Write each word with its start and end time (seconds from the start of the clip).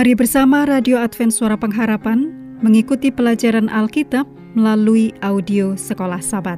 Mari 0.00 0.16
bersama 0.16 0.64
Radio 0.64 0.96
Advent 0.96 1.28
Suara 1.28 1.60
Pengharapan 1.60 2.32
mengikuti 2.64 3.12
pelajaran 3.12 3.68
Alkitab 3.68 4.24
melalui 4.56 5.12
audio 5.20 5.76
Sekolah 5.76 6.24
Sabat. 6.24 6.56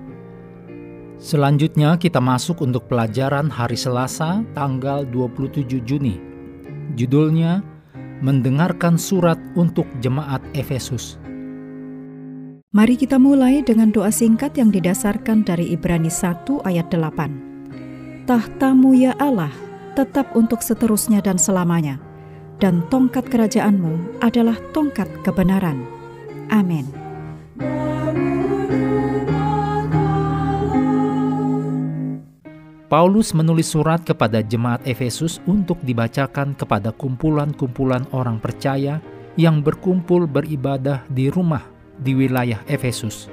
Selanjutnya 1.19 1.99
kita 1.99 2.23
masuk 2.23 2.63
untuk 2.63 2.87
pelajaran 2.87 3.51
hari 3.51 3.75
Selasa 3.75 4.47
tanggal 4.55 5.03
27 5.11 5.83
Juni. 5.83 6.23
Judulnya 6.95 7.67
Mendengarkan 8.23 8.95
Surat 8.95 9.43
untuk 9.59 9.91
Jemaat 9.99 10.39
Efesus. 10.55 11.19
Mari 12.71 12.95
kita 12.95 13.19
mulai 13.19 13.67
dengan 13.67 13.91
doa 13.91 14.15
singkat 14.15 14.55
yang 14.55 14.71
didasarkan 14.71 15.43
dari 15.43 15.75
Ibrani 15.75 16.15
1 16.15 16.63
ayat 16.63 16.95
8. 16.95 18.23
Tahtamu 18.23 18.95
ya 18.95 19.19
Allah 19.19 19.51
tetap 19.99 20.31
untuk 20.39 20.63
seterusnya 20.63 21.19
dan 21.19 21.43
selamanya 21.43 22.12
dan 22.59 22.85
tongkat 22.93 23.29
kerajaanmu 23.31 24.21
adalah 24.21 24.59
tongkat 24.77 25.09
kebenaran. 25.23 25.85
Amin. 26.53 26.85
Paulus 32.93 33.33
menulis 33.33 33.73
surat 33.73 34.05
kepada 34.05 34.45
jemaat 34.45 34.85
Efesus 34.85 35.41
untuk 35.49 35.81
dibacakan 35.81 36.53
kepada 36.53 36.93
kumpulan-kumpulan 36.93 38.05
orang 38.13 38.37
percaya 38.37 39.01
yang 39.41 39.65
berkumpul 39.65 40.29
beribadah 40.29 41.01
di 41.09 41.33
rumah 41.33 41.65
di 41.97 42.13
wilayah 42.13 42.61
Efesus. 42.69 43.33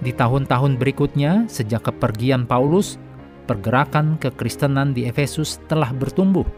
Di 0.00 0.16
tahun-tahun 0.16 0.80
berikutnya, 0.80 1.44
sejak 1.44 1.92
kepergian 1.92 2.48
Paulus, 2.48 2.96
pergerakan 3.44 4.16
kekristenan 4.16 4.96
di 4.96 5.04
Efesus 5.04 5.60
telah 5.68 5.92
bertumbuh 5.92 6.48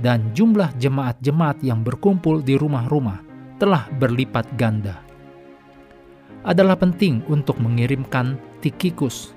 dan 0.00 0.32
jumlah 0.36 0.72
jemaat-jemaat 0.76 1.60
yang 1.64 1.80
berkumpul 1.80 2.44
di 2.44 2.56
rumah-rumah 2.60 3.24
telah 3.56 3.88
berlipat 3.96 4.44
ganda. 4.60 5.00
Adalah 6.46 6.78
penting 6.78 7.24
untuk 7.26 7.58
mengirimkan 7.58 8.38
Tikikus 8.60 9.36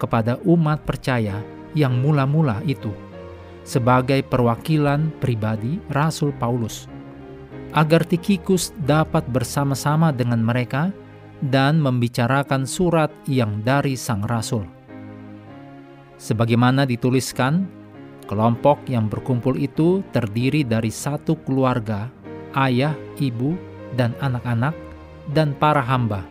kepada 0.00 0.40
umat 0.46 0.82
percaya 0.82 1.38
yang 1.76 2.00
mula-mula 2.00 2.64
itu 2.66 2.90
sebagai 3.62 4.24
perwakilan 4.26 5.12
pribadi 5.20 5.78
Rasul 5.92 6.32
Paulus, 6.34 6.88
agar 7.76 8.02
Tikikus 8.02 8.74
dapat 8.82 9.22
bersama-sama 9.30 10.10
dengan 10.10 10.40
mereka 10.42 10.90
dan 11.40 11.78
membicarakan 11.80 12.66
surat 12.66 13.12
yang 13.28 13.62
dari 13.62 13.94
Sang 13.96 14.24
Rasul. 14.24 14.64
Sebagaimana 16.20 16.84
dituliskan 16.84 17.64
Kelompok 18.30 18.86
yang 18.86 19.10
berkumpul 19.10 19.58
itu 19.58 20.06
terdiri 20.14 20.62
dari 20.62 20.86
satu 20.86 21.34
keluarga, 21.42 22.06
ayah, 22.54 22.94
ibu, 23.18 23.58
dan 23.98 24.14
anak-anak, 24.22 24.70
dan 25.34 25.50
para 25.58 25.82
hamba. 25.82 26.22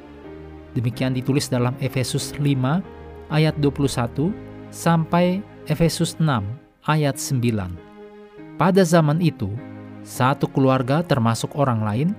Demikian 0.80 1.12
ditulis 1.12 1.52
dalam 1.52 1.76
Efesus 1.84 2.32
5 2.40 2.80
ayat 3.28 3.52
21 3.60 4.32
sampai 4.72 5.44
Efesus 5.68 6.16
6 6.24 6.40
ayat 6.88 7.20
9. 7.20 7.76
Pada 8.56 8.88
zaman 8.88 9.20
itu, 9.20 9.52
satu 10.08 10.48
keluarga 10.48 11.04
termasuk 11.04 11.52
orang 11.60 11.84
lain, 11.84 12.10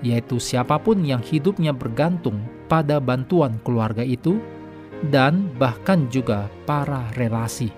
yaitu 0.00 0.40
siapa 0.40 0.80
pun 0.80 1.04
yang 1.04 1.20
hidupnya 1.20 1.76
bergantung 1.76 2.40
pada 2.72 2.96
bantuan 3.04 3.60
keluarga 3.68 4.00
itu, 4.00 4.40
dan 5.12 5.52
bahkan 5.60 6.08
juga 6.08 6.48
para 6.64 7.04
relasi 7.20 7.68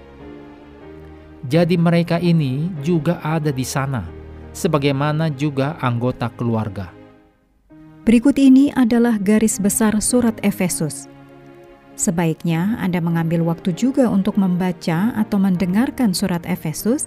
jadi 1.47 1.79
mereka 1.79 2.19
ini 2.19 2.67
juga 2.83 3.23
ada 3.23 3.55
di 3.55 3.63
sana, 3.63 4.03
sebagaimana 4.51 5.31
juga 5.31 5.79
anggota 5.79 6.27
keluarga. 6.35 6.91
Berikut 8.03 8.41
ini 8.41 8.73
adalah 8.73 9.21
garis 9.21 9.61
besar 9.61 9.95
surat 10.01 10.35
Efesus. 10.41 11.07
Sebaiknya 11.99 12.79
Anda 12.81 13.05
mengambil 13.05 13.45
waktu 13.45 13.77
juga 13.77 14.09
untuk 14.09 14.41
membaca 14.41 15.13
atau 15.13 15.37
mendengarkan 15.37 16.17
surat 16.17 16.41
Efesus 16.49 17.05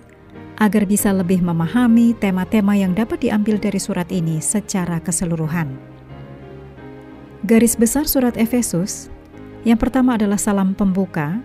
agar 0.61 0.85
bisa 0.85 1.09
lebih 1.09 1.41
memahami 1.41 2.13
tema-tema 2.21 2.77
yang 2.77 2.93
dapat 2.93 3.25
diambil 3.25 3.57
dari 3.57 3.81
surat 3.81 4.05
ini 4.13 4.37
secara 4.37 5.01
keseluruhan. 5.01 5.73
Garis 7.49 7.73
besar 7.73 8.05
surat 8.05 8.37
Efesus 8.37 9.09
yang 9.65 9.81
pertama 9.81 10.21
adalah 10.21 10.37
salam 10.37 10.77
pembuka 10.77 11.41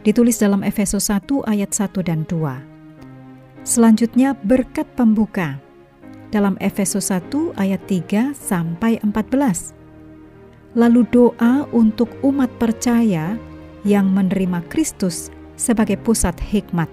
ditulis 0.00 0.40
dalam 0.40 0.64
Efesus 0.64 1.12
1 1.12 1.44
ayat 1.44 1.70
1 1.72 2.00
dan 2.00 2.24
2. 2.24 3.66
Selanjutnya 3.66 4.32
berkat 4.32 4.88
pembuka 4.96 5.60
dalam 6.32 6.56
Efesus 6.62 7.12
1 7.12 7.52
ayat 7.60 7.82
3 7.84 8.32
sampai 8.32 8.96
14. 9.04 9.76
Lalu 10.78 11.02
doa 11.10 11.66
untuk 11.74 12.08
umat 12.22 12.48
percaya 12.56 13.36
yang 13.82 14.08
menerima 14.08 14.62
Kristus 14.70 15.28
sebagai 15.58 15.98
pusat 16.00 16.38
hikmat. 16.40 16.88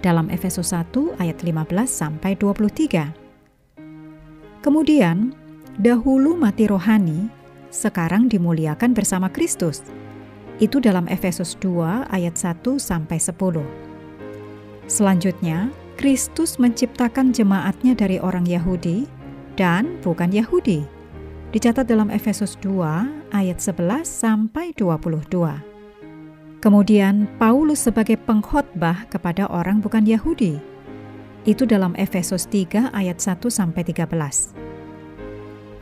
Dalam 0.00 0.30
Efesus 0.32 0.72
1 0.72 1.20
ayat 1.20 1.38
15 1.44 1.86
sampai 1.86 2.34
23. 2.38 3.12
Kemudian, 4.62 5.34
dahulu 5.78 6.38
mati 6.38 6.70
rohani, 6.70 7.26
sekarang 7.72 8.30
dimuliakan 8.30 8.94
bersama 8.94 9.26
Kristus 9.32 9.82
itu 10.62 10.78
dalam 10.78 11.10
Efesus 11.10 11.58
2 11.58 12.06
ayat 12.06 12.38
1 12.38 12.78
sampai 12.78 13.18
10. 13.18 13.66
Selanjutnya, 14.86 15.74
Kristus 15.98 16.62
menciptakan 16.62 17.34
jemaatnya 17.34 17.98
dari 17.98 18.22
orang 18.22 18.46
Yahudi 18.46 19.10
dan 19.58 19.98
bukan 20.06 20.30
Yahudi. 20.30 20.86
Dicatat 21.50 21.90
dalam 21.90 22.14
Efesus 22.14 22.54
2 22.62 23.34
ayat 23.34 23.58
11 23.58 24.06
sampai 24.06 24.70
22. 24.78 25.26
Kemudian 26.62 27.26
Paulus 27.42 27.90
sebagai 27.90 28.14
pengkhotbah 28.22 29.10
kepada 29.10 29.50
orang 29.50 29.82
bukan 29.82 30.06
Yahudi. 30.06 30.62
Itu 31.42 31.66
dalam 31.66 31.98
Efesus 31.98 32.46
3 32.46 32.94
ayat 32.94 33.18
1 33.18 33.50
sampai 33.50 33.82
13. 33.82 34.54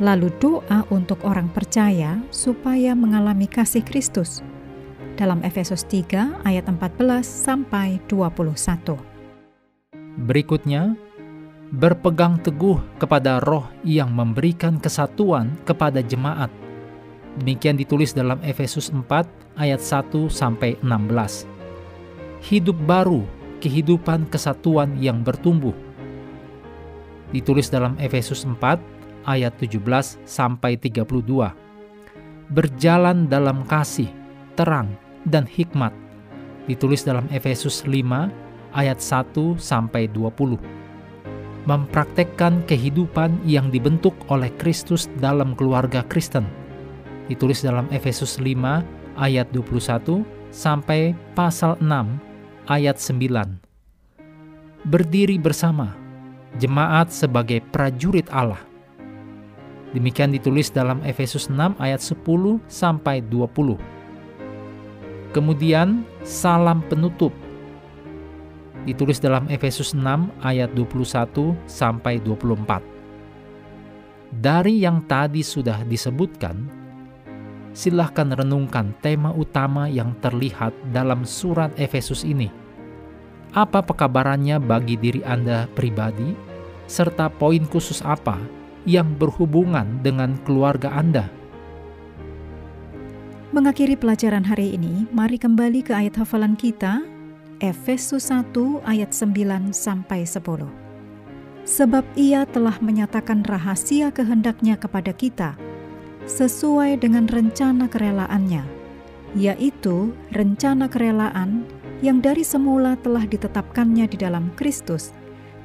Lalu 0.01 0.33
doa 0.41 0.89
untuk 0.89 1.21
orang 1.29 1.53
percaya 1.53 2.17
supaya 2.33 2.97
mengalami 2.97 3.45
kasih 3.45 3.85
Kristus 3.85 4.41
dalam 5.21 5.45
Efesus 5.45 5.85
3 5.85 6.49
ayat 6.49 6.65
14 6.65 7.21
sampai 7.21 8.01
21. 8.09 8.97
Berikutnya, 10.25 10.97
berpegang 11.77 12.41
teguh 12.41 12.81
kepada 12.97 13.45
roh 13.45 13.69
yang 13.85 14.09
memberikan 14.17 14.81
kesatuan 14.81 15.61
kepada 15.69 16.01
jemaat. 16.01 16.49
Demikian 17.37 17.77
ditulis 17.77 18.17
dalam 18.17 18.41
Efesus 18.41 18.89
4 18.89 19.07
ayat 19.61 19.79
1 19.85 20.33
sampai 20.33 20.81
16. 20.81 21.45
Hidup 22.41 22.81
baru, 22.89 23.21
kehidupan 23.61 24.25
kesatuan 24.33 24.97
yang 24.97 25.21
bertumbuh. 25.21 25.77
Ditulis 27.31 27.69
dalam 27.69 27.95
Efesus 28.01 28.49
4 28.49 28.81
ayat 29.29 29.53
17 29.61 30.19
sampai 30.25 30.81
32. 30.81 31.53
Berjalan 32.51 33.31
dalam 33.31 33.63
kasih, 33.63 34.11
terang, 34.59 34.91
dan 35.29 35.45
hikmat. 35.45 35.93
Ditulis 36.71 37.05
dalam 37.05 37.27
Efesus 37.35 37.85
5 37.85 38.31
ayat 38.73 38.99
1 39.03 39.59
sampai 39.59 40.07
20. 40.09 40.57
Mempraktekkan 41.69 42.65
kehidupan 42.65 43.37
yang 43.45 43.69
dibentuk 43.69 44.17
oleh 44.33 44.49
Kristus 44.57 45.11
dalam 45.21 45.53
keluarga 45.53 46.01
Kristen. 46.09 46.49
Ditulis 47.29 47.61
dalam 47.61 47.85
Efesus 47.93 48.41
5 48.41 48.81
ayat 49.21 49.47
21 49.53 50.25
sampai 50.51 51.13
pasal 51.37 51.77
6 51.83 52.17
ayat 52.73 52.97
9. 52.97 54.89
Berdiri 54.89 55.37
bersama 55.37 55.93
jemaat 56.57 57.13
sebagai 57.13 57.61
prajurit 57.69 58.27
Allah. 58.33 58.59
Demikian 59.91 60.31
ditulis 60.31 60.71
dalam 60.71 61.03
Efesus 61.03 61.51
6 61.51 61.77
ayat 61.83 62.01
10 62.01 62.63
sampai 62.71 63.21
20 63.27 64.00
Kemudian 65.31 66.03
salam 66.27 66.83
penutup 66.91 67.31
ditulis 68.83 69.23
dalam 69.23 69.47
Efesus 69.47 69.95
6 69.95 70.03
ayat 70.43 70.75
21 70.75 71.55
sampai 71.71 72.19
24. 72.19 72.83
Dari 74.35 74.83
yang 74.83 75.07
tadi 75.07 75.47
sudah 75.47 75.87
disebutkan, 75.87 76.67
silahkan 77.71 78.27
renungkan 78.35 78.91
tema 78.99 79.31
utama 79.31 79.87
yang 79.87 80.19
terlihat 80.19 80.75
dalam 80.91 81.23
surat 81.23 81.71
Efesus 81.79 82.27
ini. 82.27 82.51
Apa 83.55 83.87
pekabarannya 83.87 84.59
bagi 84.59 84.99
diri 84.99 85.23
Anda 85.23 85.71
pribadi, 85.79 86.35
serta 86.91 87.31
poin 87.31 87.63
khusus 87.71 88.03
apa 88.03 88.35
yang 88.83 89.15
berhubungan 89.15 90.03
dengan 90.03 90.35
keluarga 90.43 90.91
Anda? 90.91 91.31
Mengakhiri 93.51 93.99
pelajaran 93.99 94.47
hari 94.47 94.79
ini, 94.79 95.11
mari 95.11 95.35
kembali 95.35 95.83
ke 95.83 95.91
ayat 95.91 96.23
hafalan 96.23 96.55
kita, 96.55 97.03
Efesus 97.59 98.31
1 98.31 98.55
ayat 98.87 99.11
9 99.11 99.75
sampai 99.75 100.23
10. 100.23 100.71
sebab 101.67 102.07
ia 102.15 102.47
telah 102.47 102.79
menyatakan 102.79 103.43
rahasia 103.43 104.15
kehendaknya 104.15 104.79
kepada 104.79 105.11
kita, 105.11 105.59
sesuai 106.31 107.03
dengan 107.03 107.27
rencana 107.27 107.91
kerelaannya, 107.91 108.63
yaitu 109.35 110.15
rencana 110.31 110.87
kerelaan 110.87 111.67
yang 112.07 112.23
dari 112.23 112.47
semula 112.47 112.95
telah 113.03 113.27
ditetapkannya 113.27 114.07
di 114.07 114.15
dalam 114.15 114.55
Kristus 114.55 115.11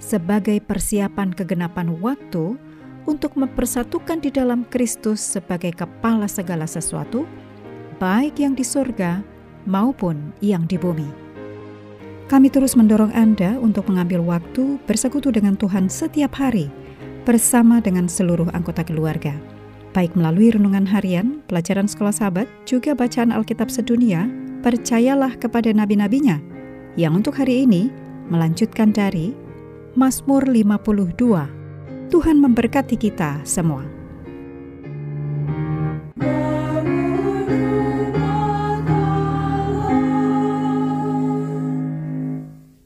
sebagai 0.02 0.58
persiapan 0.58 1.38
kegenapan 1.38 2.02
waktu 2.02 2.58
untuk 3.06 3.38
mempersatukan 3.38 4.26
di 4.26 4.34
dalam 4.34 4.66
Kristus 4.74 5.22
sebagai 5.22 5.72
kepala 5.72 6.26
segala 6.26 6.66
sesuatu, 6.66 7.30
baik 7.98 8.44
yang 8.44 8.54
di 8.54 8.64
surga 8.64 9.24
maupun 9.66 10.36
yang 10.44 10.68
di 10.68 10.76
bumi. 10.76 11.08
Kami 12.26 12.50
terus 12.50 12.74
mendorong 12.74 13.14
Anda 13.14 13.56
untuk 13.62 13.86
mengambil 13.86 14.26
waktu 14.26 14.82
bersekutu 14.90 15.30
dengan 15.30 15.54
Tuhan 15.54 15.88
setiap 15.94 16.34
hari 16.42 16.74
bersama 17.22 17.78
dengan 17.78 18.10
seluruh 18.10 18.50
anggota 18.54 18.82
keluarga. 18.82 19.34
Baik 19.94 20.18
melalui 20.18 20.52
renungan 20.52 20.84
harian, 20.90 21.40
pelajaran 21.48 21.88
sekolah 21.88 22.12
sahabat, 22.12 22.48
juga 22.68 22.92
bacaan 22.98 23.32
Alkitab 23.32 23.72
sedunia, 23.72 24.28
percayalah 24.60 25.38
kepada 25.40 25.72
nabi-nabinya, 25.72 26.42
yang 27.00 27.16
untuk 27.16 27.38
hari 27.40 27.64
ini 27.64 27.88
melanjutkan 28.28 28.92
dari 28.92 29.32
Mazmur 29.96 30.44
52. 30.50 32.12
Tuhan 32.12 32.38
memberkati 32.44 33.00
kita 33.00 33.40
semua. 33.48 33.95